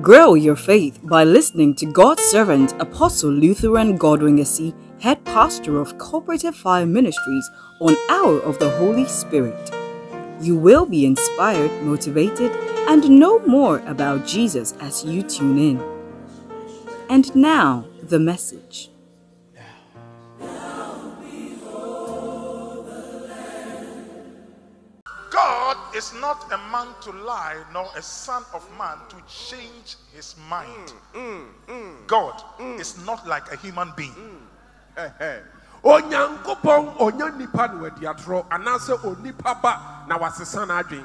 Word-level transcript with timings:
Grow 0.00 0.34
your 0.34 0.54
faith 0.54 1.00
by 1.02 1.24
listening 1.24 1.74
to 1.74 1.84
God's 1.84 2.22
servant 2.22 2.72
Apostle 2.80 3.32
Lutheran 3.32 3.96
Godwin 3.96 4.38
Yasi, 4.38 4.72
head 5.00 5.24
pastor 5.24 5.80
of 5.80 5.98
Cooperative 5.98 6.54
Fire 6.54 6.86
Ministries 6.86 7.50
on 7.80 7.96
Hour 8.08 8.38
of 8.42 8.60
the 8.60 8.70
Holy 8.78 9.06
Spirit. 9.06 9.72
You 10.40 10.56
will 10.56 10.86
be 10.86 11.04
inspired, 11.04 11.72
motivated, 11.82 12.52
and 12.88 13.10
know 13.10 13.40
more 13.40 13.80
about 13.86 14.24
Jesus 14.24 14.72
as 14.78 15.04
you 15.04 15.24
tune 15.24 15.58
in. 15.58 15.82
And 17.10 17.34
now, 17.34 17.84
the 18.00 18.20
message. 18.20 18.90
God 25.98 26.04
is 26.04 26.20
not 26.20 26.52
a 26.52 26.58
man 26.70 26.86
to 27.02 27.10
lie, 27.10 27.56
nor 27.72 27.88
a 27.96 28.02
son 28.02 28.44
of 28.54 28.64
man 28.78 28.98
to 29.08 29.16
change 29.26 29.96
his 30.14 30.36
mind. 30.48 30.92
Mm, 31.12 31.46
mm, 31.66 31.66
mm. 31.66 32.06
God 32.06 32.40
is 32.78 33.04
not 33.04 33.26
like 33.26 33.50
a 33.52 33.56
human 33.56 33.92
being. 33.96 34.14
Ɛhɛ. 34.96 35.42
onyankopɔn 35.82 37.00
onya 37.00 37.30
nipa 37.36 37.66
na 37.68 37.82
wadi 37.82 38.06
atorɔ 38.06 38.48
anaasɛ 38.48 38.98
onipa 39.02 39.60
ba 39.60 40.04
na 40.08 40.16
wasesa 40.18 40.64
n'adwen 40.66 41.04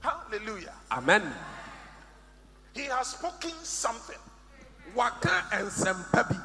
Hallelujah. 0.00 0.74
amen 0.90 1.32
He 2.74 2.82
has 2.84 3.08
spoken 3.08 3.52
something. 3.62 4.18
waka 4.94 5.44
nsɛmpa 5.52 6.28
bi 6.28 6.36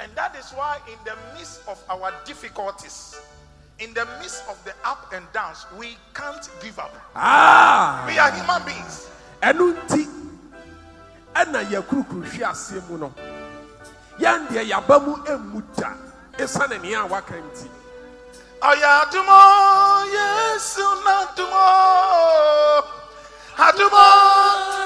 And 0.00 0.10
that 0.16 0.34
is 0.36 0.50
why, 0.52 0.80
in 0.88 0.98
the 1.04 1.14
midst 1.34 1.60
of 1.68 1.78
our 1.90 2.10
difficulties, 2.24 3.16
in 3.80 3.92
the 3.94 4.06
midst 4.20 4.42
of 4.48 4.62
the 4.64 4.72
up 4.84 5.12
and 5.12 5.24
downs, 5.32 5.66
we 5.78 5.96
can't 6.14 6.48
give 6.62 6.78
up. 6.78 6.94
Ah! 7.16 8.04
We 8.06 8.18
are 8.18 8.30
human 8.30 8.62
beings. 8.64 9.08
ɛno 9.42 9.74
nti 9.76 10.06
ɛna 11.34 11.60
yɛkurukuru 11.68 12.24
hwe 12.32 12.44
aseɛ 12.48 12.80
mu 12.88 12.96
no 12.98 13.12
yɛn 14.18 14.46
deɛ 14.48 14.64
yaba 14.70 14.98
mu 15.04 15.16
emu 15.28 15.60
da 15.76 15.92
esiane 16.38 16.80
nea 16.80 17.00
a 17.02 17.06
waka 17.06 17.34
nti 17.34 17.68
Oya 18.64 19.04
adumo, 19.04 19.40
Yesu 20.08 20.86
na 21.04 21.26
dumo. 21.36 21.66
Adumo, 23.58 24.06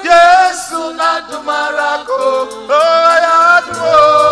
Yesu 0.03 0.93
na 0.97 1.21
dumarako. 1.29 2.19
Adumo. 2.67 4.28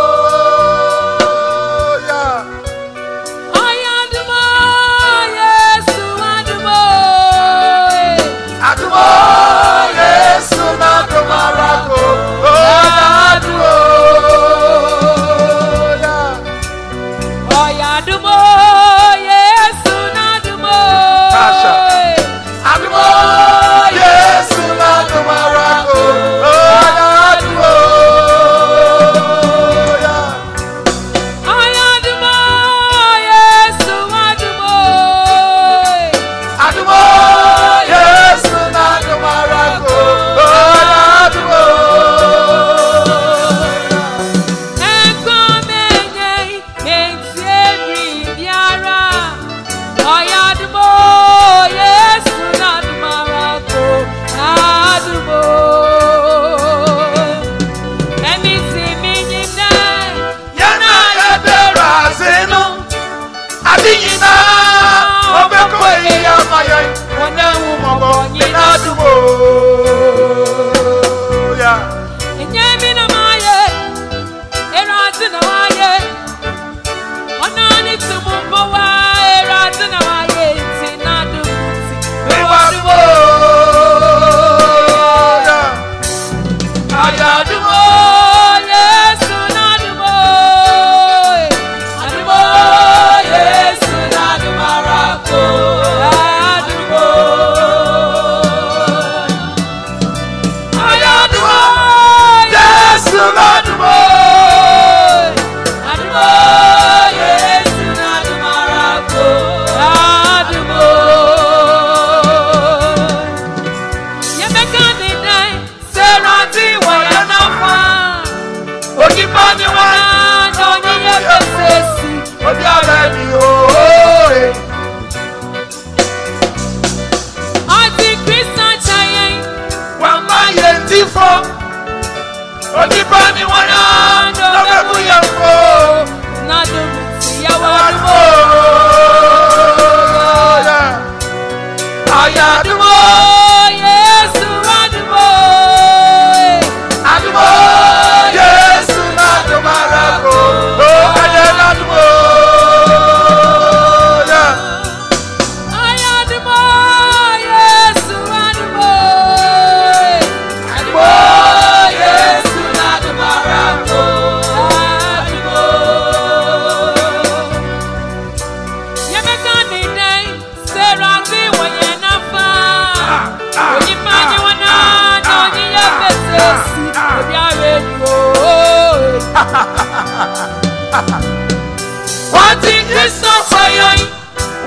Ti 182.61 182.73
Kristo 182.89 183.31
fọyọ́ 183.49 183.89
yìí. 183.99 184.05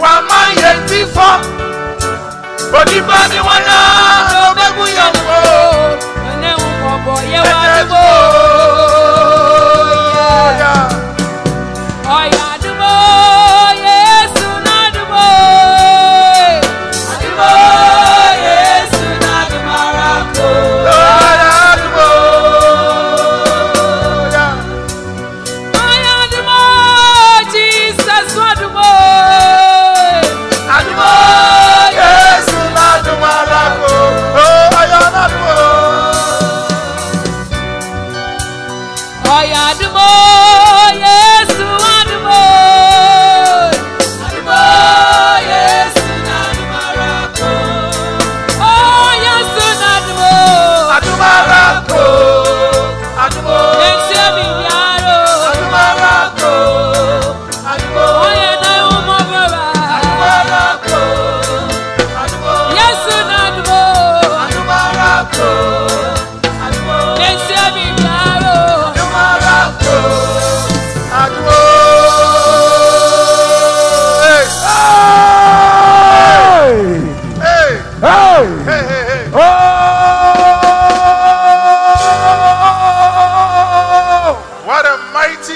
Wọ́n 0.03 0.19
máa 0.29 0.49
yẹ 0.61 0.71
ti 0.89 0.99
fọ́. 1.15 1.33
Onípa 2.79 3.19
ni 3.31 3.39
wọ́n 3.47 3.61
yá. 3.69 3.79
Lọ́bẹ̀ 4.33 4.69
mú 4.77 4.85
yẹn 4.99 5.13
fọ́. 5.27 5.41
Àdúgbò 6.31 7.15
Yéésù 7.33 7.45
ládùúgbò 7.47 7.53
ara 7.65 7.81
kò. 7.91 8.03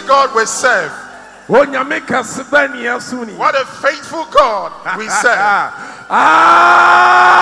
God 0.06 0.34
we 0.34 0.46
serve. 0.46 0.92
Onyame 1.48 2.00
kɛse 2.00 2.44
bɛ 2.44 2.70
ne 2.72 2.84
yɛso 2.84 3.26
ni. 3.26 3.34
What 3.34 3.54
a 3.54 3.64
faithful 3.66 4.24
God 4.26 4.72
we 4.98 5.08
serve. 5.08 5.72
Ah! 6.10 7.40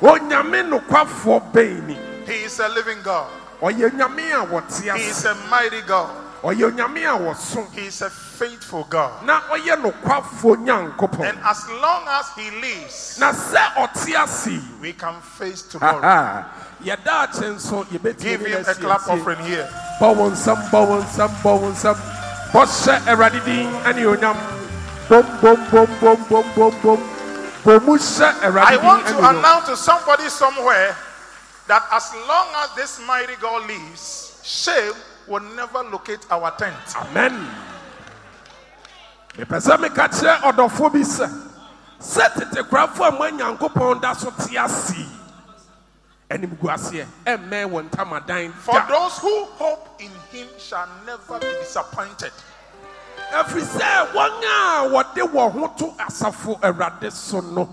Onyame 0.00 0.62
nokwafoɔ 0.68 1.52
bɛn 1.52 1.86
ni. 1.86 1.98
He 2.26 2.44
is 2.44 2.58
a 2.60 2.68
living 2.68 3.02
God. 3.02 3.30
Ɔyɛ 3.60 3.90
nyame 3.90 4.32
a 4.32 4.44
wɔte 4.46 4.82
He 4.96 5.04
is 5.04 5.24
a 5.24 5.34
mighty 5.50 5.82
God. 5.82 6.10
Ɔyɛ 6.42 6.74
nyame 6.74 7.04
a 7.04 7.16
wɔso. 7.18 7.70
He 7.72 7.86
is 7.86 8.02
a 8.02 8.10
faithful 8.10 8.84
God. 8.90 9.24
Na 9.24 9.40
ɔyɛ 9.42 9.76
nokwafoɔ 9.80 10.56
nyankopɔn. 10.66 11.28
And 11.28 11.38
as 11.44 11.68
long 11.80 12.02
as 12.08 12.26
He 12.34 12.50
lives, 12.60 13.18
Na 13.20 13.32
sɛ 13.32 13.74
ɔte 13.76 14.14
ase. 14.24 14.60
we 14.80 14.92
can 14.92 15.14
face 15.20 15.62
tomorrow. 15.62 16.44
Yɛda 16.82 17.28
akye 17.28 17.54
nso 17.54 17.84
yɛbɛtumi 17.86 18.18
Give 18.22 18.46
Him 18.46 18.64
a 18.66 18.74
clap 18.74 19.08
offering 19.08 19.38
here. 19.44 19.68
bɔ 20.00 20.16
wo 20.16 20.30
nsɛm 20.30 20.68
bɔ 20.70 20.88
wo 20.88 21.00
nsɛm 21.02 21.28
bɔ 21.42 21.60
wo 21.60 21.70
nsɛm 21.70 21.96
bɔhyɛ 22.52 22.98
awurade 23.06 23.44
din 23.44 23.68
ane 23.86 24.02
onyam 24.04 24.36
bom 25.08 25.22
bom 25.40 25.56
bom 25.70 25.86
bom 26.00 26.24
bom 26.28 26.44
bom 26.56 26.80
bom 26.82 27.00
bɔ 27.64 27.82
mu 27.84 27.96
hyɛ 27.96 28.56
I 28.58 28.76
want 28.78 29.06
to 29.06 29.16
announce 29.18 29.66
to 29.68 29.76
somebody 29.76 30.28
somewhere 30.28 30.96
that 31.68 31.84
as 31.92 32.12
long 32.26 32.48
as 32.64 32.74
this 32.74 32.98
mighty 33.06 33.36
God 33.40 33.68
lives, 33.68 34.32
shame 34.42 34.92
will 35.28 35.40
never 35.56 35.82
locate 35.84 36.24
our 36.30 36.50
tent. 36.56 36.74
amen 36.96 37.32
mepɛ 39.36 39.58
sɛ 39.60 39.76
meka 39.78 40.08
kyerɛ 40.08 40.40
ɔdɔfoɔ 40.52 40.92
bi 40.92 41.00
sɛ 41.00 41.28
sɛ 42.00 42.28
tetekorafo 42.34 43.08
a 43.08 43.10
mo 43.12 43.30
nyankopɔn 43.30 44.00
da 44.00 44.12
so 44.12 44.30
te 44.30 44.56
ase 44.56 45.06
animguaseɛ 46.30 47.06
ɛmmɛn 47.26 47.70
wɔ 47.70 47.88
ntamadan 47.90 48.52
For 48.54 48.80
those 48.88 49.18
who 49.18 49.44
hope 49.58 50.00
in 50.00 50.10
Him 50.30 50.48
shall 50.58 50.88
never 51.06 51.38
be 51.38 51.46
disappointed. 51.60 52.32
ɛfiri 53.32 53.62
sɛ 53.62 54.12
wɔn 54.12 54.42
a 54.42 54.88
wɔde 54.90 55.22
wɔn 55.32 55.52
ho 55.52 55.66
to 55.78 55.84
asafo 56.02 56.58
awurade 56.60 57.10
so 57.12 57.40
no 57.40 57.68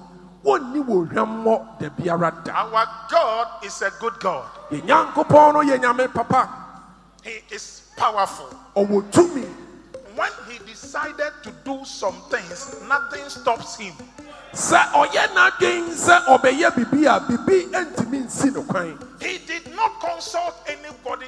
wɔnni 0.46 0.86
wɔ 0.86 1.12
hwammɔ 1.12 1.80
da 1.80 1.90
biara 1.90 2.32
da 2.44 2.54
Our 2.54 2.88
God 3.10 3.48
is 3.64 3.82
a 3.82 3.92
good 4.00 4.20
God. 4.20 4.46
yɛ 4.72 4.82
nyankopɔn 4.84 5.54
no 5.54 5.60
yɛ 5.62 5.80
nyame 5.82 6.14
papa 6.14 6.59
He 7.24 7.42
is 7.54 7.82
powerful. 7.98 8.48
ɔwɔ 8.76 9.12
tumi 9.12 9.46
When 10.16 10.32
He 10.50 10.58
decided 10.66 11.32
to 11.44 11.52
do 11.64 11.84
some 11.86 12.16
things, 12.30 12.76
nothing 12.88 13.28
stops 13.30 13.78
Him. 13.78 13.94
sɛ 14.54 14.80
ɔyɛ 14.94 15.28
n'adwen 15.34 15.90
sɛ 15.92 16.26
ɔbɛyɛ 16.26 16.72
biribi 16.74 17.06
a 17.06 17.20
biribi 17.20 17.70
ntumi 17.72 18.26
nsi 18.26 18.54
no 18.54 18.64
kwan 18.64 18.98
He 19.22 19.38
did 19.40 19.74
not 19.76 20.00
consult 20.00 20.56
anybody 20.68 21.28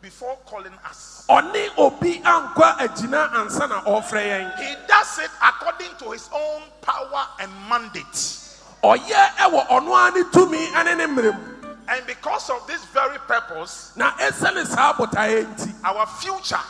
before 0.00 0.36
calling 0.46 0.72
us. 0.88 1.24
ɔne 1.28 1.70
obi 1.78 2.20
ankɔ 2.20 2.76
agyina 2.78 3.30
ansa 3.34 3.68
na 3.68 3.80
ɔrefrɛ 3.82 4.22
yɛn 4.22 4.56
He 4.58 4.74
does 4.86 5.18
it 5.18 5.30
according 5.42 5.94
to 5.98 6.10
His 6.12 6.28
own 6.32 6.62
power 6.80 7.26
and 7.40 7.50
mandate. 7.68 8.38
ɔyɛ 8.84 9.36
ɛwɔ 9.36 9.66
ɔno 9.68 9.90
ara 9.96 10.10
ne 10.14 10.22
tumi 10.30 10.84
ne 10.84 10.94
ne 10.94 11.06
mmerɛ 11.06 11.32
mu 11.34 11.49
And 11.90 12.06
because 12.06 12.48
of 12.50 12.64
this 12.68 12.84
very 12.94 13.18
purpose, 13.26 13.92
na 13.96 14.12
ɛsiane 14.12 14.64
saa 14.64 14.92
botaeɛ 14.92 15.44
our 15.84 16.06
future 16.06 16.62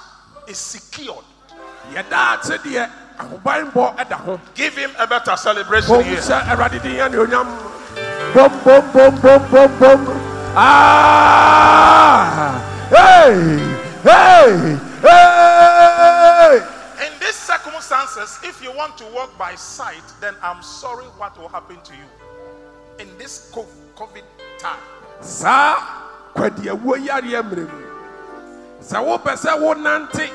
is 0.49 0.57
secured. 0.57 1.25
yɛda 1.93 2.41
akye 2.41 2.57
deɛ 2.65 2.91
ahobanbɔ 3.19 3.97
ɛda 3.99 4.17
ho. 4.25 4.41
Give 4.55 4.75
Him 4.75 4.91
a 4.99 5.07
better 5.07 5.37
celebration 5.37 6.03
here. 6.05 6.17
hyɛ 6.21 6.43
awurade 6.49 6.81
din 6.83 7.01
ane 7.01 7.13
onyam 7.21 7.47
bom 8.33 8.51
bom 8.65 8.91
bom 8.93 9.21
bom 9.21 9.51
bom 9.51 9.79
bom. 9.79 10.01
Ah! 10.57 11.77
Hey! 12.89 13.37
Hey! 14.03 14.79
Hey 15.03 16.59
In 17.07 17.13
these 17.21 17.37
circumstances, 17.37 18.39
if 18.43 18.63
you 18.63 18.73
want 18.73 18.97
to 18.97 19.05
walk 19.13 19.37
by 19.37 19.55
sight, 19.55 20.03
then 20.21 20.35
I'm 20.43 20.63
sorry 20.63 21.05
what 21.19 21.39
will 21.39 21.49
happen 21.49 21.77
to 21.85 21.93
you. 21.93 22.09
In 22.99 23.09
this 23.19 23.53
COVID 23.53 24.25
time, 24.59 24.81
saa 25.21 25.77
kwadiawuo 26.35 26.97
yareɛ 26.97 27.43
mmerɛ 27.43 27.65
mu. 27.73 27.81
Sɛ 28.81 28.99
wopɛ 29.05 29.37
sɛ 29.37 29.53
wonante 29.61 30.31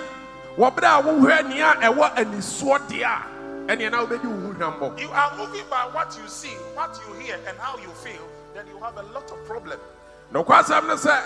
wɔberɛ 0.57 0.87
a 0.87 1.01
wohwɛ 1.03 1.49
nea 1.49 1.73
ɛwɔ 1.81 2.15
anisoɔ 2.15 2.79
deɛ 2.87 3.03
a 3.03 3.21
ɛneɛ 3.67 3.91
na 3.91 4.05
wobɛdi 4.05 4.25
wo 4.25 4.47
ho 4.47 4.53
hwammɔ. 4.53 4.99
You 4.99 5.09
are 5.11 5.35
moving 5.37 5.65
by 5.69 5.85
what 5.91 6.15
you 6.21 6.27
see, 6.27 6.53
what 6.75 6.97
you 7.07 7.13
hear, 7.19 7.37
and 7.47 7.57
how 7.59 7.77
you 7.77 7.89
feel, 7.89 8.21
then 8.53 8.65
you 8.67 8.77
have 8.79 8.97
a 8.97 9.03
lot 9.13 9.29
of 9.31 9.45
problem. 9.47 9.79
nokwasɛm 10.33 10.87
no 10.87 10.95
sɛ 10.95 11.21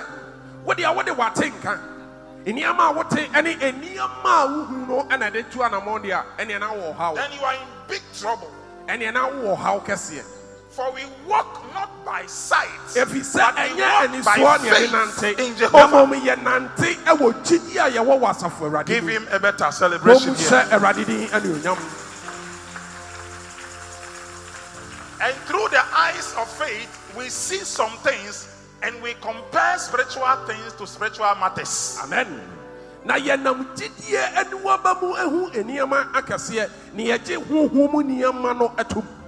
wodeɛ 0.65 0.95
wode 0.95 1.17
wate 1.17 1.51
nka. 1.51 1.79
Nneɛma 2.45 2.89
a 2.89 2.93
wote 2.93 3.11
ne 3.43 3.55
nneɛma 3.55 4.23
a 4.23 4.47
wohu 4.47 4.87
no 4.87 5.03
ɛna 5.09 5.31
de 5.33 5.43
tu 5.43 5.59
anammɔn 5.59 6.01
deɛ 6.03 6.13
a 6.13 6.41
ɛneɛ 6.41 6.59
na 6.59 6.69
wowɔ 6.73 6.95
haw. 6.95 7.13
Then 7.15 7.31
you 7.33 7.43
are 7.43 7.53
in 7.53 7.59
big 7.89 8.01
trouble. 8.17 8.49
ɛneɛ 8.87 9.13
na 9.13 9.27
wowɔ 9.29 9.57
haw 9.57 9.79
kɛseɛ 9.81 10.23
For 10.79 10.93
we 10.93 11.03
walk 11.27 11.59
not 11.73 11.91
by 12.05 12.25
sight, 12.25 12.71
ɛfiri 12.95 13.19
sɛ 13.19 13.51
but 13.53 13.75
we 13.75 13.81
walk 14.41 14.63
ne 14.63 14.87
by 14.87 15.11
faith 15.11 15.37
in 15.39 15.53
Jehovah. 15.57 16.05
mmom 16.07 16.21
yɛnante 16.23 16.95
ɛwɔ 17.03 17.33
gyidi 17.43 17.75
a 17.75 17.91
yɛwɔ 17.99 18.15
wɔ 18.21 18.29
asafo 18.31 18.63
awurade 18.71 18.85
Give 18.85 19.05
him 19.05 19.27
a 19.29 19.39
better 19.41 19.69
celebration 19.73 20.35
here. 20.35 20.47
hyɛ 20.47 20.69
awurade 20.69 21.05
din 21.05 21.27
ane 21.33 21.51
onyam. 21.51 21.77
And 25.19 25.35
through 25.51 25.67
the 25.67 25.83
eyes 25.93 26.33
of 26.37 26.47
faith, 26.47 27.13
we 27.17 27.27
see 27.27 27.59
some 27.59 27.91
things 27.97 28.47
and 28.81 29.01
we 29.01 29.15
compare 29.19 29.77
spiritual 29.79 30.23
things 30.47 30.71
to 30.77 30.87
spiritual 30.87 31.35
matters. 31.35 31.99
amen. 32.05 32.39
Na 33.03 33.15
yɛnam 33.15 33.67
gyidie 33.75 34.23
aniwaba 34.33 34.95
mu 35.01 35.13
ehu 35.13 35.51
nneɛma 35.51 36.13
akɛseɛ 36.13 36.69
na 36.93 37.03
yɛgye 37.03 37.35
huhu 37.35 37.91
mu 37.91 38.01
nneɛma 38.01 38.57
no 38.57 38.71
atom 38.77 39.18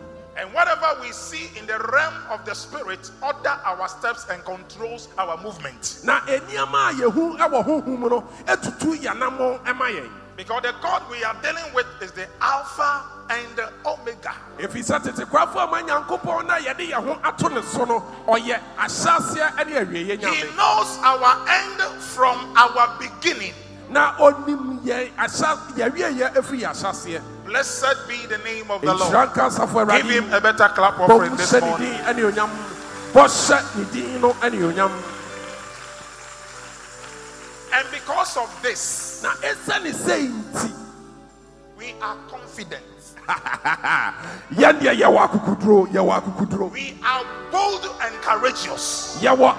we 1.01 1.11
see 1.11 1.49
in 1.57 1.65
the 1.65 1.77
realm 1.91 2.13
of 2.29 2.45
the 2.45 2.53
spirit, 2.53 3.09
order 3.21 3.49
our 3.65 3.87
steps 3.89 4.25
and 4.29 4.43
controls 4.45 5.09
our 5.17 5.35
movement. 5.41 5.99
na 6.03 6.21
nneɛma 6.21 6.89
a 6.89 6.93
yɛhu 6.93 7.37
wɔ 7.37 8.09
no 8.09 8.21
atutu 8.45 8.95
yɛnammɔn 8.97 9.63
ɛma 9.65 9.87
yɛn 9.91 10.09
Because 10.37 10.63
the 10.63 10.73
God 10.81 11.03
we 11.11 11.23
are 11.23 11.35
dealing 11.43 11.71
with 11.75 11.85
is 12.01 12.11
the 12.13 12.25
Alpha 12.41 13.03
and 13.29 13.55
the 13.55 13.69
Omega. 13.85 14.33
ɛfiri 14.57 14.83
sɛ 14.83 14.99
tetekorafo 15.03 15.63
a 15.63 15.67
ma 15.67 15.81
nyankopɔn 15.81 16.45
na 16.47 16.57
yɛde 16.57 16.89
yɛn 16.91 17.03
ho 17.03 17.19
ato 17.23 17.47
ne 17.49 17.61
so 17.61 17.83
no 17.85 17.99
ɔyɛ 18.27 18.59
ahyɛaseɛ 18.77 19.67
ne 19.67 19.73
awieeɛ 19.73 20.33
He 20.33 20.43
knows 20.55 20.97
our 21.03 21.47
end 21.49 21.81
from 22.01 22.55
our 22.57 22.97
beginning. 22.99 23.53
Na 23.91 24.13
ɔnim 24.17 24.79
yɛn 24.83 25.11
ahyɛ 25.17 25.57
yɛwieeɛ 25.75 26.33
ɛfiri 26.35 26.59
yɛ 26.63 26.69
ahyɛaseɛ 26.71 27.21
Blessed 27.45 28.07
be 28.07 28.25
the 28.27 28.37
name 28.39 28.71
of 28.71 28.81
the 28.81 28.93
Lord. 28.93 29.11
nka 29.11 29.49
asafo 29.51 29.83
awurade 29.85 30.01
Give 30.03 30.09
him 30.23 30.33
a 30.33 30.39
better 30.39 30.69
clap 30.69 30.99
offering 30.99 31.35
this 31.35 31.51
ne 31.53 31.59
morning. 31.59 31.91
din 31.91 31.99
ane 32.07 32.21
onyam 32.31 32.49
bɔhyɛ 33.13 33.75
ne 33.77 33.83
din 33.91 34.21
no 34.21 34.35
ane 34.41 34.59
onyam 34.61 34.91
And 37.73 37.87
because 37.91 38.35
of 38.37 38.49
this, 38.61 39.21
na 39.23 39.29
ɛsiane 39.47 39.91
sɛ 39.93 40.27
nti 40.27 40.71
we 41.77 41.93
are 42.01 42.15
confident. 42.29 42.83
yɛn 44.55 44.79
deɛ 44.79 44.95
yɛwɔ 44.99 45.19
akokuduro 45.27 45.87
yɛwɔ 45.91 46.11
akokuduro 46.21 46.71
We 46.71 46.95
are 47.05 47.23
bold 47.51 47.83
and 48.01 48.15
courageous. 48.21 49.17
yɛwɔ 49.21 49.55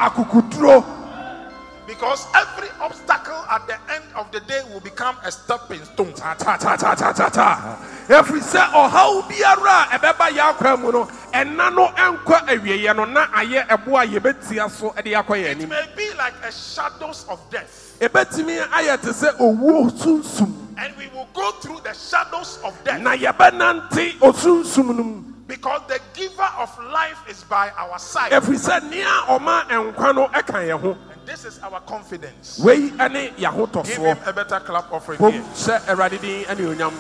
Because 1.87 2.27
every 2.35 2.69
obstacle 2.81 3.35
at 3.51 3.67
the 3.67 3.75
end 3.93 4.05
of 4.15 4.31
the 4.31 4.41
day 4.41 4.61
will 4.73 4.81
become 4.81 5.17
a 5.25 5.33
stepping 5.33 5.83
stone. 5.85 6.13
tatatatatata 6.13 7.77
ɛfiri 8.09 8.41
sɛ 8.41 8.71
ɔhaw 8.71 9.29
biara 9.29 9.91
a 9.93 9.99
ɛbɛba 9.99 10.29
yɛ 10.31 10.55
akwan 10.55 10.81
mu 10.81 10.93
no 10.93 11.05
ɛna 11.33 11.75
no 11.75 11.89
ɛnkɔ 11.89 12.49
awieeɛ 12.49 12.97
no 12.97 13.05
na 13.05 13.27
ayɛ 13.29 13.67
ɛbo 13.67 14.01
a 14.01 14.07
yɛbɛtia 14.07 14.71
so 14.71 14.93
de 15.03 15.13
akɔ 15.13 15.35
yɛn 15.45 15.61
It 15.63 15.69
may 15.69 15.87
be 15.97 16.13
like 16.15 16.35
a 16.45 16.53
shadows 16.53 17.27
of 17.29 17.41
death. 17.51 17.97
ɛbɛtumi 18.01 18.63
ayɛ 18.69 19.01
te 19.03 19.09
sɛ 19.11 19.37
owuo 19.39 19.91
sunsum 19.91 20.59
And 20.79 20.97
we 20.97 21.09
will 21.09 21.29
go 21.35 21.51
through 21.61 21.81
the 21.85 21.93
shadows 21.93 22.59
of 22.65 22.73
death. 22.85 23.01
na 23.01 23.11
yɛbɛnante 23.17 24.19
osunsum 24.21 24.87
no 24.97 25.03
mu 25.03 25.23
Because 25.49 25.83
the 25.89 26.01
giver 26.15 26.49
of 26.59 26.71
life 26.93 27.19
is 27.29 27.43
by 27.45 27.71
our 27.77 27.99
side. 27.99 28.31
ɛfiri 28.33 28.57
sɛ 28.57 28.89
nea 28.91 29.07
ɔma 29.29 29.67
nkwa 29.69 30.15
no 30.15 30.29
ɛka 30.29 30.63
yɛn 30.69 30.81
ho 30.81 30.97
And 31.12 31.12
this 31.43 31.57
is 31.57 31.63
our 31.63 31.81
confidence. 31.81 32.61
wei 32.63 32.91
Give 32.91 32.99
him 32.99 34.19
a 34.27 34.33
better 34.33 34.61
clap 34.61 34.93
offering 34.93 35.19
bom 35.19 35.33
here. 35.33 35.43
hyɛ 35.43 35.81
awurade 35.89 36.21
din 36.21 36.45
ane 36.49 36.67
onyam 36.71 36.95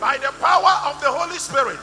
By 0.00 0.18
the 0.18 0.32
power 0.40 0.74
of 0.90 1.00
the 1.00 1.10
Holy 1.10 1.38
Spirit, 1.38 1.80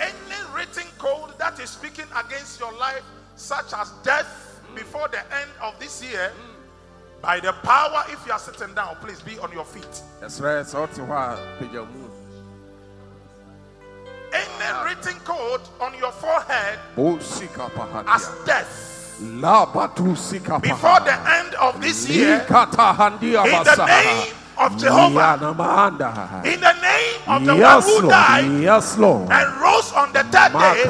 any 0.00 0.38
written 0.54 0.88
code 0.98 1.38
that 1.38 1.58
is 1.60 1.70
speaking 1.70 2.06
against 2.16 2.58
your 2.60 2.72
life, 2.78 3.02
such 3.36 3.72
as 3.74 3.92
death 4.02 4.60
before 4.74 5.06
the 5.08 5.20
end 5.40 5.50
of 5.62 5.78
this 5.78 6.02
year, 6.02 6.32
by 7.20 7.38
the 7.38 7.52
power, 7.62 8.02
if 8.08 8.26
you 8.26 8.32
are 8.32 8.40
sitting 8.40 8.74
down, 8.74 8.96
please 9.00 9.20
be 9.20 9.38
on 9.38 9.52
your 9.52 9.64
feet. 9.64 10.02
ɛserɛ 10.20 10.64
sɛ 10.66 10.80
wote 10.80 10.98
hɔ 10.98 11.08
a 11.08 11.64
pagya 11.64 11.86
mu 11.86 12.08
Any 14.34 14.84
written 14.84 15.20
code 15.20 15.60
on 15.80 15.94
your 15.98 16.10
forehead 16.12 16.78
oh, 16.96 17.16
Bosika 17.16 18.04
as 18.08 18.30
death 18.46 18.91
before 20.60 21.00
the 21.00 21.16
end 21.38 21.54
of 21.54 21.80
this 21.80 22.08
year 22.08 22.40
in 22.40 22.46
the 22.48 23.84
name 23.86 24.32
of 24.58 24.76
Jehovah. 24.78 25.38
In 26.44 26.60
the 26.60 26.72
name 26.82 27.20
of 27.28 27.44
the 27.46 27.54
Yes, 27.56 27.86
one 27.86 28.02
who 28.02 28.08
died 28.08 28.60
Yes, 28.62 28.98
Lord. 28.98 29.30
and 29.30 29.60
rose 29.60 29.92
on 29.92 30.12
the 30.12 30.24
third 30.24 30.52
day, 30.52 30.82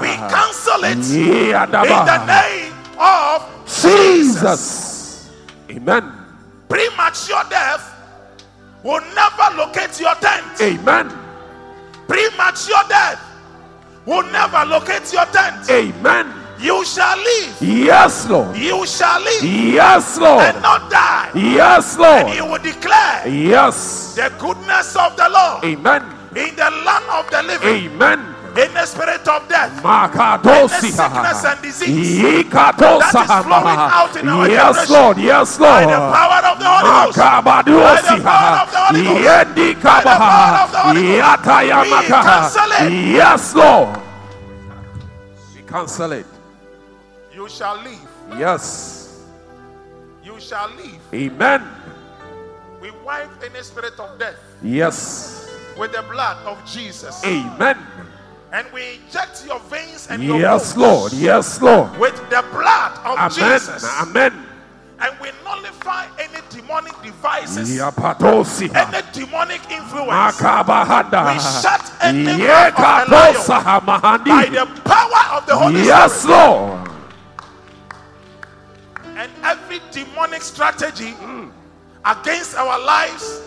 we 0.00 0.12
cancel 0.28 0.84
it 0.84 0.96
in 0.96 1.50
the 1.52 2.26
name 2.26 2.72
of 2.98 3.42
Jesus. 3.66 5.30
Amen. 5.70 6.12
premature 6.68 7.44
death 7.50 7.92
will 8.82 9.00
never 9.14 9.56
locate 9.56 9.98
your 10.00 10.14
tent. 10.16 10.60
Amen. 10.60 11.10
Premature 12.06 12.84
death 12.88 13.20
will 14.04 14.22
never 14.30 14.64
locate 14.64 15.12
your 15.12 15.26
tent. 15.26 15.68
Amen. 15.70 16.45
You 16.58 16.84
shall 16.84 17.16
live. 17.18 17.60
Yes, 17.60 18.26
Lord. 18.28 18.56
You 18.56 18.86
shall 18.86 19.20
live 19.20 19.42
Yes, 19.44 20.16
Lord. 20.18 20.42
and 20.42 20.62
not 20.62 20.90
die. 20.90 21.30
Yes, 21.34 21.98
Lord. 21.98 22.26
And 22.26 22.34
you 22.34 22.46
will 22.46 22.58
declare 22.62 23.28
Yes. 23.28 24.14
the 24.14 24.32
goodness 24.38 24.96
of 24.96 25.16
the 25.16 25.28
Lord 25.28 25.64
Amen. 25.64 26.02
in 26.34 26.56
the 26.56 26.70
land 26.84 27.04
of 27.12 27.30
the 27.30 27.42
living, 27.42 27.92
Amen. 27.92 28.34
in 28.56 28.72
the 28.72 28.86
spirit 28.86 29.28
of 29.28 29.46
death. 29.48 29.82
Makadosi. 29.82 30.90
sickness 30.92 31.44
and 31.44 31.60
disease 31.60 32.22
that 32.50 32.80
is 32.80 33.44
flowing 33.44 33.76
out 33.76 34.16
in 34.16 34.28
our 34.28 34.48
Yes, 34.48 34.88
Lord. 34.88 35.18
Yes, 35.18 35.58
By 35.58 35.84
the 35.84 35.88
Lord. 35.98 36.14
power 36.14 36.42
of 36.52 36.58
the 36.58 36.64
Holy 36.64 36.90
Ghost. 37.04 37.18
By 37.18 37.62
the 37.62 38.22
power 38.24 38.56
of 38.62 38.70
the 38.72 38.78
Holy 38.80 39.02
Ghost. 39.04 39.44
By 39.84 40.00
the 40.00 40.08
power 40.08 40.56
of 40.64 40.72
the. 40.72 40.78
Holy 40.80 41.02
Ghost. 41.20 41.92
We 42.00 42.08
cancel 42.08 42.70
it. 42.80 42.92
Yes, 43.12 43.54
Lord. 43.54 44.00
We 45.54 45.62
cancel 45.62 46.12
it. 46.12 46.26
You 47.36 47.50
shall 47.50 47.76
live. 47.82 48.08
Yes. 48.38 49.20
You 50.24 50.40
shall 50.40 50.70
live. 50.70 50.98
Amen. 51.12 51.62
We 52.80 52.90
wipe 53.04 53.28
any 53.44 53.62
spirit 53.62 53.92
of 54.00 54.18
death 54.18 54.36
Yes. 54.62 55.46
with 55.78 55.92
the 55.92 56.00
blood 56.10 56.38
of 56.46 56.56
Jesus. 56.64 57.22
Amen. 57.26 57.76
And 58.54 58.66
we 58.72 59.00
inject 59.04 59.44
your 59.46 59.60
veins 59.68 60.06
and 60.08 60.22
your 60.24 60.40
Yes, 60.40 60.78
Lord. 60.78 61.12
Yes, 61.12 61.60
Lord. 61.60 61.94
with 61.98 62.16
the 62.30 62.42
blood 62.52 62.92
of 63.04 63.18
Amen. 63.18 63.30
Jesus. 63.30 63.84
Amen. 64.00 64.32
And 64.98 65.14
we 65.20 65.28
nullify 65.44 66.06
any 66.18 66.40
demonic 66.48 66.94
devices, 67.02 67.78
any 67.78 69.02
demonic 69.12 69.60
influence. 69.70 70.40
We 70.40 70.42
shut 71.60 71.92
any 72.00 72.30
of 72.30 72.38
the 72.38 72.44
Yekatosa 72.46 73.84
by 73.84 74.46
the 74.46 74.64
power 74.86 75.36
of 75.36 75.44
the 75.46 75.54
Holy 75.54 75.82
Yes, 75.84 76.22
Spirit. 76.22 76.34
Lord. 76.34 76.95
And 79.16 79.30
every 79.42 79.80
demonic 79.92 80.42
strategy 80.42 81.14
against 82.04 82.54
our 82.54 82.78
lives 82.84 83.40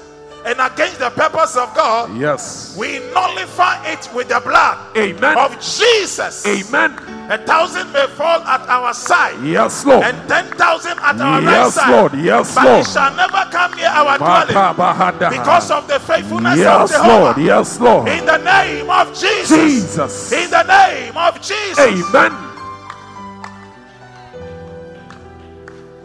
and 0.45 0.57
against 0.59 0.99
the 0.99 1.09
purpose 1.11 1.55
of 1.57 1.73
God, 1.75 2.15
Yes. 2.17 2.75
we 2.79 2.99
nullify 3.13 3.85
it 3.91 4.09
with 4.15 4.29
the 4.29 4.39
blood 4.39 4.77
Amen. 4.97 5.37
of 5.37 5.53
Jesus. 5.59 6.45
Amen. 6.47 6.97
A 7.29 7.37
thousand 7.37 7.91
may 7.93 8.07
fall 8.17 8.39
at 8.41 8.61
our 8.67 8.93
side 8.93 9.35
Yes, 9.43 9.85
Lord. 9.85 10.03
and 10.05 10.17
ten 10.27 10.45
thousand 10.57 10.97
at 10.99 11.21
our 11.21 11.41
right 11.41 11.43
Yes, 11.43 11.75
side, 11.75 11.91
Lord. 11.91 12.13
Yes, 12.15 12.55
but 12.55 12.63
Lord. 12.65 12.79
it 12.79 12.87
shall 12.89 13.13
never 13.15 13.45
come 13.51 13.75
near 13.75 13.89
our 13.89 14.17
dwelling 14.17 15.29
because 15.37 15.69
of 15.69 15.87
the 15.87 15.99
faithfulness 15.99 16.53
of 16.53 16.57
Yes, 16.57 16.89
Jehovah. 16.91 17.07
Lord. 17.21 17.37
Yes, 17.37 17.79
Lord. 17.79 18.07
In 18.09 18.25
the 18.25 18.37
name 18.37 18.89
of 18.89 19.07
Jesus. 19.19 19.49
Jesus. 19.51 20.31
In 20.31 20.49
the 20.49 20.63
name 20.63 21.15
of 21.15 21.39
Jesus. 21.41 21.77
Amen. 21.77 22.48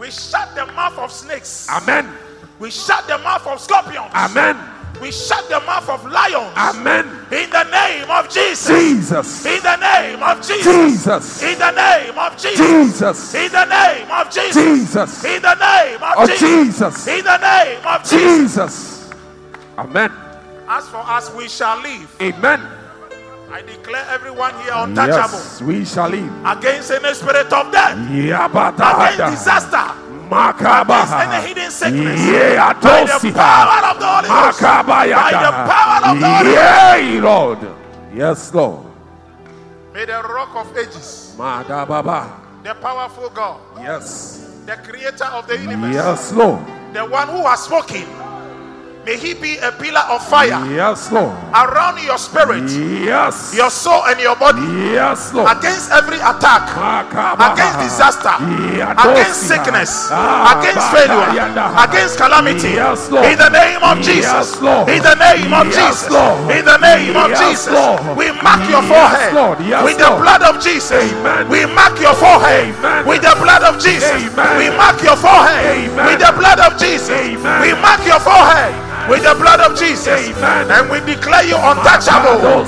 We 0.04 0.10
shut 0.10 0.54
the 0.54 0.66
mouth 0.66 0.98
of 0.98 1.10
snakes. 1.10 1.66
Amen. 1.70 2.12
We 2.58 2.70
shut 2.70 3.06
the 3.06 3.16
mouth 3.16 3.46
of 3.46 3.58
scorpions. 3.58 4.12
Amen. 4.12 4.54
We 5.00 5.10
shut 5.10 5.48
the 5.48 5.60
mouth 5.60 5.88
of 5.88 6.04
lions. 6.04 6.52
Amen. 6.58 7.06
In 7.32 7.48
the 7.48 7.64
name 7.64 8.10
of 8.10 8.28
Jesus. 8.28 8.68
Jesus. 8.68 9.46
In 9.46 9.62
the 9.62 9.76
name 9.76 10.22
of 10.22 10.46
Jesus. 10.46 10.66
Jesus. 10.66 11.42
In 11.42 11.58
the 11.58 11.70
name 11.70 12.18
of 12.18 12.36
Jesus. 12.36 12.58
Jesus. 12.58 13.34
In 13.34 13.50
the 13.50 13.64
name 13.64 14.10
of 14.10 14.30
Jesus. 14.30 14.54
Jesus. 14.54 15.24
In 15.24 15.40
the 15.40 15.54
name 15.54 16.02
of 16.02 16.14
Oh, 16.18 16.26
Jesus. 16.26 16.38
Jesus. 16.38 17.06
In 17.08 17.24
the 17.24 17.38
name 17.38 17.86
of 17.86 18.02
Jesus. 18.02 18.20
Jesus. 18.20 19.10
Amen. 19.78 20.12
As 20.68 20.86
for 20.90 20.98
us, 20.98 21.34
we 21.34 21.48
shall 21.48 21.80
live. 21.80 22.14
Amen. 22.20 22.60
I 23.50 23.62
declare 23.62 24.04
everyone 24.10 24.52
here 24.62 24.72
untouchable 24.74 25.38
Yes, 25.38 25.62
we 25.62 25.84
shall 25.84 26.08
live. 26.08 26.32
against 26.44 26.90
any 26.90 27.14
spirit 27.14 27.52
of 27.52 27.70
death, 27.72 27.92
against 27.94 28.32
Yabatahada. 28.32 29.30
disaster, 29.30 29.86
against 30.26 31.12
any 31.14 31.46
hidden 31.48 31.70
sickness. 31.70 32.20
Yeah, 32.26 32.72
By 32.72 33.04
the 33.04 33.32
power 33.32 33.84
of 33.90 34.00
the 34.00 34.06
Holy 34.06 34.28
Ghost. 34.28 34.60
By 34.62 35.06
the 35.06 35.52
power 35.70 36.10
of 36.10 36.20
the 36.20 36.28
Holy 36.28 36.54
Ghost. 36.54 37.00
Yea, 37.02 37.20
Lord. 37.20 37.58
Yes, 38.14 38.54
Lord. 38.54 38.86
May 39.92 40.04
the 40.04 40.22
rock 40.22 40.50
of 40.56 40.76
ages, 40.76 41.34
Madababa. 41.38 42.30
the 42.64 42.74
powerful 42.74 43.28
God, 43.30 43.60
Yes. 43.80 44.40
the 44.66 44.74
creator 44.76 45.26
of 45.26 45.46
the 45.46 45.56
universe, 45.58 45.94
Yes, 45.94 46.32
Lord. 46.32 46.58
the 46.92 47.04
one 47.04 47.28
who 47.28 47.46
has 47.46 47.60
spoken, 47.62 48.04
may 49.04 49.16
he 49.16 49.34
be 49.34 49.58
a 49.58 49.70
pillar 49.72 50.00
of 50.08 50.24
fire 50.26 50.64
Yes, 50.72 51.12
Lord. 51.12 51.36
around 51.54 52.00
your 52.02 52.16
spirit, 52.18 52.64
Yes. 53.04 53.52
your 53.54 53.70
soul, 53.70 54.02
and 54.08 54.18
your 54.20 54.34
body 54.36 54.64
Yes, 54.92 55.32
Lord. 55.32 55.50
against 55.58 55.90
every 55.92 56.16
attack, 56.18 56.72
against 56.72 57.78
disaster, 57.84 58.32
against 58.40 59.44
sickness, 59.48 60.08
Ah, 60.10 60.56
against 60.58 60.86
failure, 60.88 61.52
against 61.84 62.16
calamity. 62.16 62.72
Yes, 62.80 63.10
Lord. 63.10 63.26
In 63.26 63.36
the 63.38 63.50
name 63.50 63.82
of 63.82 64.00
Jesus. 64.00 64.60
Lord. 64.60 64.88
In 64.88 65.02
the 65.02 65.14
name 65.16 65.52
of 65.52 65.66
Jesus. 65.66 66.10
Lord. 66.10 66.50
In 66.50 66.64
the 66.64 66.78
name 66.78 67.16
of 67.16 67.28
Jesus. 67.36 67.76
We 68.16 68.32
mark 68.40 68.64
your 68.70 68.82
forehead 68.82 69.34
Lord. 69.34 69.58
With 69.84 69.98
the 69.98 70.10
blood 70.16 70.42
of 70.42 70.62
Jesus. 70.62 71.12
Amen. 71.12 71.48
We 71.48 71.66
mark 71.66 72.00
your 72.00 72.14
forehead 72.14 72.74
Amen. 72.78 73.06
with 73.06 73.22
the 73.22 73.34
blood 73.36 73.62
of 73.64 73.76
Jesus. 73.82 74.10
Amen. 74.32 74.56
We 74.58 74.70
mark 74.76 75.02
your 75.02 75.16
forehead 75.16 75.92
Amen. 75.92 76.06
with 76.06 76.18
the 76.20 76.32
blood 76.32 76.60
of 76.60 76.78
Jesus. 76.80 77.10
Amen. 77.10 77.60
We 77.60 77.72
mark 77.80 78.00
your 78.06 78.20
forehead 78.20 78.72
with 79.08 79.22
the 79.22 79.34
blood 79.34 79.60
of 79.60 79.76
Jesus. 79.78 80.08
Amen. 80.08 80.70
And 80.70 80.90
we 80.90 81.00
declare 81.04 81.44
you 81.44 81.56
untouchable. 81.56 82.64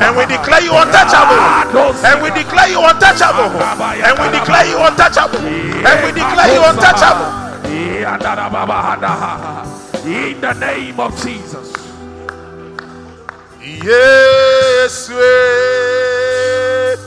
And 0.00 0.16
we 0.16 0.26
declare 0.26 0.62
you 0.62 0.74
untouchable. 0.74 1.38
And 2.04 2.22
we 2.22 2.30
declare 2.30 2.68
you 2.68 2.80
untouchable. 2.82 3.50
And 4.04 4.14
we 4.18 4.26
declare 4.30 4.66
you 4.66 4.78
untouchable. 4.78 5.40
And 5.40 5.96
we 6.04 6.12
declare 6.12 6.52
you 6.54 6.62
untouchable. 6.64 7.26
In 10.06 10.40
the 10.40 10.52
name 10.54 10.98
of 10.98 11.12
Jesus. 11.22 11.72
Yes. 13.62 15.10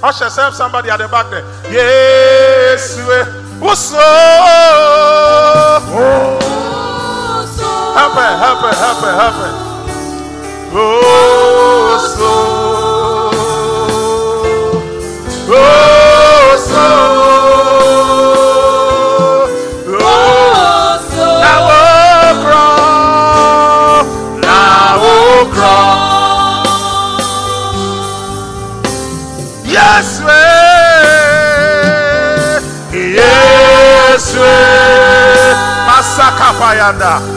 Usher, 0.04 0.30
serve 0.30 0.54
somebody 0.54 0.90
at 0.90 0.98
the 0.98 1.08
back 1.08 1.30
there. 1.32 1.44
Yes, 1.72 2.98
we. 2.98 3.44
Uso. 3.66 3.98
Oh. 5.96 6.63
Help 7.96 8.14
her, 8.14 8.38
help 8.38 8.60
her, 8.60 8.74
help 8.74 8.98
her, 9.06 9.14
help 9.22 9.36
her. 9.36 9.54
Oh, 10.76 11.94
Uso. 11.96 12.34
Oh, 15.46 15.60
oh, 19.88 21.00
now, 21.44 21.70
oh. 22.52 22.70
Now, 24.42 24.98
oh. 25.00 25.44
Yes, 29.66 30.08
we. 30.26 30.44
Yes, 33.14 34.26
we. 34.34 34.54
Masaka 35.88 36.50
payanda. 36.60 37.33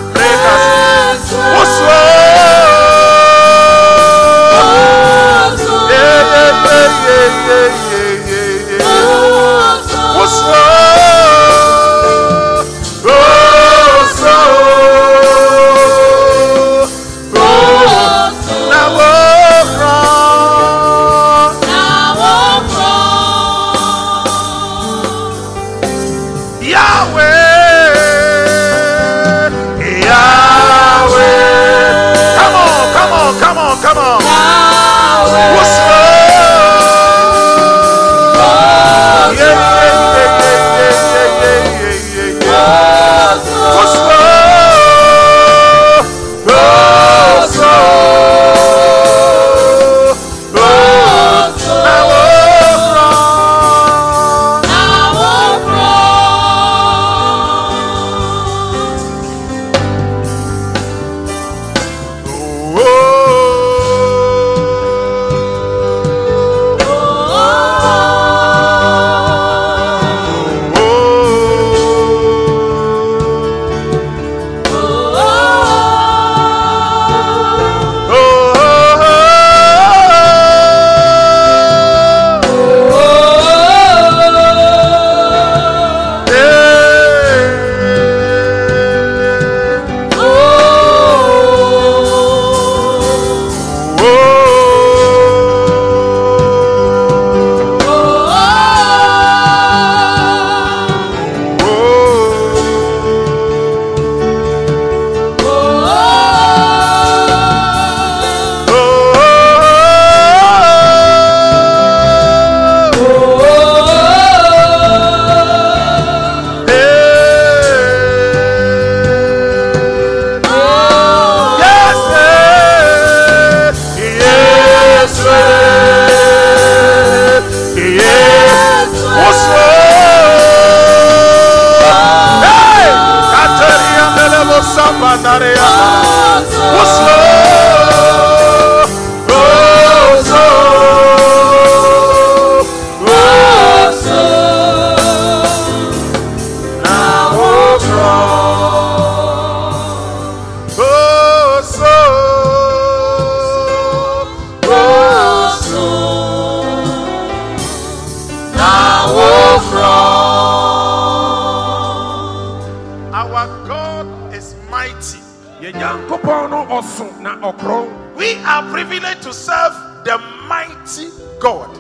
We 168.17 168.35
are 168.45 168.63
privileged 168.71 169.23
to 169.23 169.33
serve 169.33 169.73
the 170.05 170.19
mighty 170.49 171.11
God. 171.41 171.71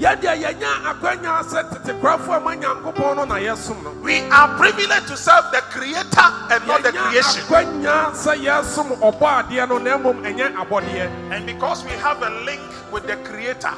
yɛdeɛ 0.00 0.34
yɛnya 0.42 0.82
akwanya 0.90 1.42
sɛ 1.46 1.62
tetekorafo 1.70 2.36
a 2.36 2.40
ma 2.40 2.54
nyankopɔn 2.56 3.16
no 3.16 3.24
na 3.24 3.36
yɛsom 3.36 3.84
no 3.84 3.90
We 4.02 4.18
are 4.30 4.48
privileged 4.58 5.06
to 5.08 5.16
serve 5.16 5.44
the 5.52 5.60
Creator 5.70 6.28
and 6.50 6.66
not 6.66 6.82
the 6.82 6.90
creation. 6.92 7.42
akwanya 7.44 8.10
sɛ 8.10 8.34
yɛsom 8.42 8.98
ɔbɔ 8.98 9.46
adeɛ 9.46 9.68
no 9.68 9.78
na 9.78 9.96
mmom 9.98 10.22
ɛnyɛ 10.26 10.56
abɔdeɛ 10.56 11.32
And 11.32 11.46
because 11.46 11.84
we 11.84 11.92
have 11.92 12.20
a 12.22 12.30
link 12.44 12.60
with 12.90 13.06
the 13.06 13.14
Creator, 13.18 13.74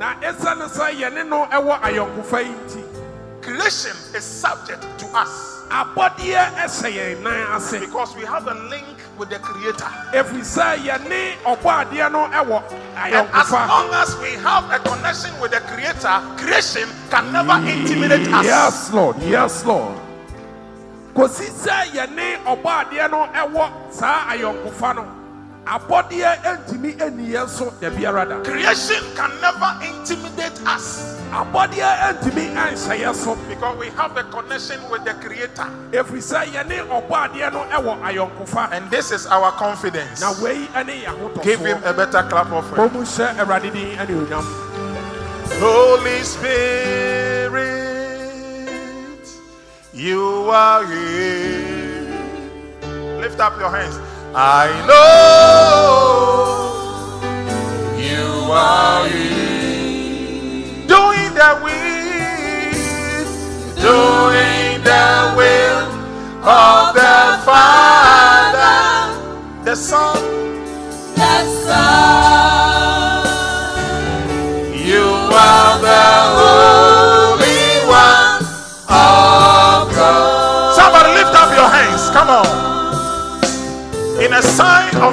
na 0.00 0.14
ɛsiane 0.16 0.66
sɛ 0.68 0.98
yɛne 0.98 1.28
no 1.28 1.46
ɛwɔ 1.46 1.80
ayɔnkofa 1.80 2.42
yi 2.42 2.54
nti 2.66 2.82
creation 3.42 3.96
is 4.16 4.24
subject 4.24 4.82
to 4.98 5.06
us 5.16 5.61
abɔdeɛ 5.72 6.42
ɛhyɛ 6.62 6.88
yɛn 6.96 7.22
nan 7.22 7.56
ase. 7.56 7.80
Because 7.80 8.14
we 8.16 8.24
have 8.24 8.46
a 8.46 8.54
link 8.54 8.84
with 9.18 9.30
the 9.30 9.38
Creator. 9.38 9.88
sɛ 10.12 10.76
yɛne 10.84 11.36
ɔbɔ 11.44 11.70
adeɛ 11.84 12.12
no 12.12 12.24
And 12.96 13.28
as 13.32 13.50
long 13.50 13.90
as 13.94 14.16
we 14.18 14.30
have 14.42 14.70
a 14.70 14.78
connection 14.78 15.38
with 15.40 15.52
the 15.52 15.60
Creator, 15.60 16.20
creation 16.36 16.88
can 17.10 17.32
never 17.32 17.56
intimidate 17.68 18.28
us. 18.28 18.44
yes 18.44 18.92
lord. 18.92 19.16
Yes 19.22 19.64
lord. 19.64 19.98
Sɛ 21.14 21.86
yɛne 21.92 22.44
ɔbɔ 22.44 22.84
adeɛ 22.84 23.10
no 23.10 23.26
ɛwɔ 23.32 23.92
saa 23.92 24.28
ayɔnkofa 24.30 24.96
no 24.96 25.21
abɔdeɛ 25.66 26.42
ntumi 26.66 26.96
ɛni 26.98 27.28
yɛn 27.32 27.48
so 27.48 27.70
dabiara 27.80 28.28
da 28.28 28.42
Creation 28.42 29.02
can 29.14 29.30
never 29.40 29.78
intimidate 29.86 30.58
us 30.66 31.16
abɔdeɛ 31.30 32.18
ntumi 32.18 32.52
ɛnhyɛ 32.54 32.98
yɛn 33.00 33.14
so 33.14 33.36
because 33.48 33.76
we 33.78 33.88
have 33.90 34.16
a 34.16 34.24
connection 34.24 34.80
with 34.90 35.04
the 35.04 35.14
Creator. 35.14 35.68
ɛfiri 35.92 36.20
sɛ 36.20 36.46
yɛne 36.52 36.88
ɔbɔ 36.88 37.10
adeɛ 37.28 37.52
no 37.52 37.64
ɛwɔ 37.70 38.00
ayɔnkofa 38.02 38.72
And 38.72 38.90
this 38.90 39.12
is 39.12 39.26
our 39.26 39.52
confidence. 39.52 40.20
na 40.20 40.32
wei 40.42 40.66
ɛne 40.74 41.04
yɛn 41.04 41.42
Give 41.42 41.60
him 41.60 41.78
a 41.84 41.92
better 41.92 42.22
clap 42.28 42.50
of 42.50 42.64
wɔn 42.72 42.90
praise. 42.90 42.92
mu 42.92 43.70
din 43.70 43.96
ɛne 43.98 44.26
onyam 44.26 44.44
Holy 45.60 46.22
Spirit, 46.22 47.52
you 49.92 50.48
are 50.50 50.84
here. 50.86 52.08
Lift 53.20 53.38
up 53.38 53.56
your 53.60 53.70
hands. 53.70 53.96
I 54.34 54.70
know 54.88 55.12
you 57.98 58.50
are. 58.50 59.06
Doing 60.88 61.34
the 61.34 61.60
will, 61.62 62.72
doing 63.76 64.82
the 64.82 65.34
will 65.36 65.84
of 66.48 66.94
the 66.94 67.38
Father, 67.44 69.12
the 69.64 69.76
Son, 69.76 70.16
You 71.14 72.71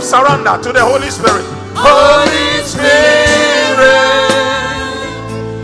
surrender 0.10 0.58
to 0.64 0.74
the 0.74 0.82
Holy 0.84 1.12
Spirit. 1.12 1.46
Holy 1.76 2.64
Spirit, 2.66 2.90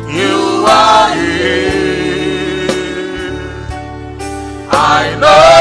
you 0.08 0.66
are 0.70 1.16
here. 1.16 2.70
I 4.70 5.18
know 5.20 5.55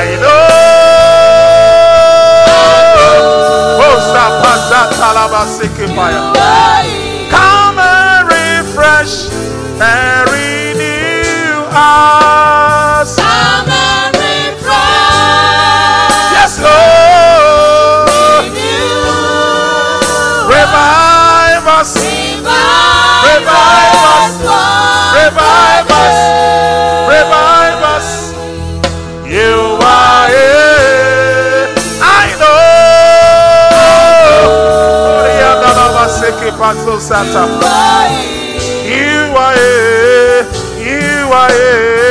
Know. 0.00 0.28
Oh. 2.96 4.00
Come 7.28 7.78
and 7.78 8.26
refresh 8.26 9.28
and 9.78 10.30
renew 10.32 11.68
us. 11.68 13.18
Yes, 16.32 16.56
Lord. 16.64 18.08
Revive 20.48 21.66
us. 21.66 21.96
Revive 21.96 22.44
us. 24.16 24.32
Revive 25.14 25.90
us. 25.92 25.92
Revive 25.92 26.99
Oriadalabaseke-patosata. 36.30 37.42
You 38.86 39.34
are. 39.36 40.46
You 40.78 41.32
are 41.32 42.09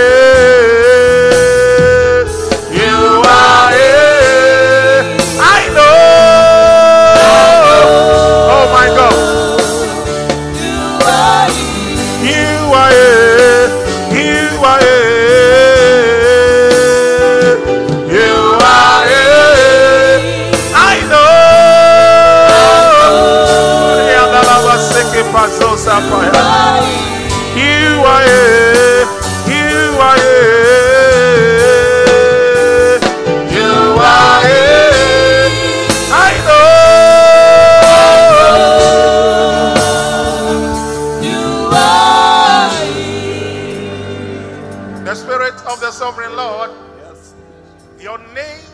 of 45.70 45.80
the 45.82 45.92
Sovereign 45.92 46.36
Lord. 46.36 46.72
Your 48.00 48.18
name 48.34 48.66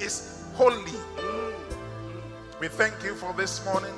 is 0.00 0.44
holy. 0.54 0.92
We 2.58 2.66
thank 2.66 3.04
you 3.04 3.14
for 3.14 3.32
this 3.34 3.64
morning. 3.64 3.94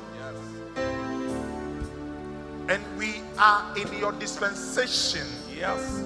And 2.69 2.83
we 2.99 3.23
are 3.39 3.75
in 3.79 3.91
your 3.99 4.13
dispensation. 4.13 5.27
Yes. 5.57 6.05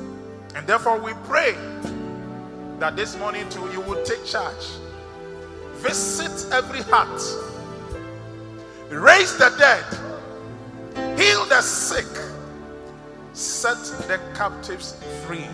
And 0.55 0.65
therefore, 0.69 1.01
we 1.01 1.15
pray 1.25 1.57
that 2.79 2.95
this 2.95 3.19
morning 3.19 3.49
too 3.49 3.69
you 3.73 3.81
will 3.81 4.03
take 4.05 4.25
charge. 4.25 4.69
Visit 5.79 6.53
every 6.53 6.83
heart, 6.83 7.21
raise 8.89 9.37
the 9.37 9.51
dead, 9.59 9.85
heal 11.19 11.45
the 11.47 11.61
sick, 11.61 12.07
set 13.33 13.77
the 14.07 14.21
captives 14.35 14.95
free. 15.27 15.49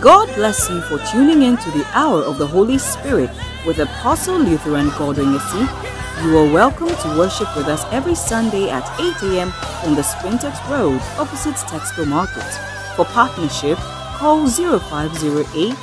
God 0.00 0.34
bless 0.34 0.70
you 0.70 0.80
for 0.80 0.98
tuning 1.12 1.42
in 1.42 1.58
to 1.58 1.70
the 1.72 1.84
Hour 1.92 2.22
of 2.22 2.38
the 2.38 2.46
Holy 2.46 2.78
Spirit 2.78 3.28
with 3.66 3.80
Apostle 3.80 4.38
Lutheran 4.38 4.88
Godwin 4.96 5.34
Yesi. 5.34 6.24
You 6.24 6.38
are 6.38 6.50
welcome 6.50 6.88
to 6.88 7.18
worship 7.18 7.54
with 7.54 7.66
us 7.66 7.84
every 7.92 8.14
Sunday 8.14 8.70
at 8.70 8.88
8 8.98 9.34
a.m. 9.34 9.52
on 9.84 9.94
the 9.94 10.00
Spintex 10.00 10.56
Road 10.70 11.02
opposite 11.18 11.54
Textile 11.68 12.06
Market. 12.06 12.48
For 12.96 13.04
partnership, 13.04 13.76
call 14.16 14.48
0508 14.48 15.76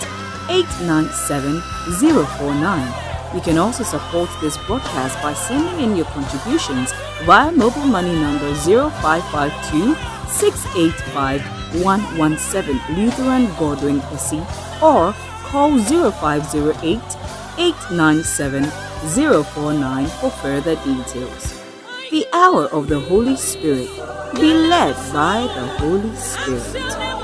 897 0.49 1.61
049. 2.01 3.35
You 3.35 3.41
can 3.41 3.59
also 3.59 3.83
support 3.83 4.31
this 4.41 4.57
broadcast 4.65 5.21
by 5.21 5.35
sending 5.35 5.91
in 5.91 5.95
your 5.95 6.07
contributions 6.07 6.91
via 7.21 7.51
mobile 7.51 7.85
money 7.85 8.15
number 8.15 8.51
0552 8.55 9.93
685 10.31 11.56
117 11.73 12.79
Lutheran 12.95 13.45
Godwin 13.59 14.01
SE 14.17 14.39
or 14.81 15.13
call 15.43 15.77
0508 15.79 16.99
897 17.57 18.63
049 19.43 20.07
for 20.07 20.29
further 20.29 20.75
details. 20.75 21.61
The 22.11 22.25
Hour 22.33 22.65
of 22.67 22.87
the 22.87 22.99
Holy 22.99 23.35
Spirit. 23.35 23.89
Be 24.35 24.53
led 24.53 24.95
by 25.13 25.41
the 25.55 25.67
Holy 25.79 26.15
Spirit. 26.15 27.16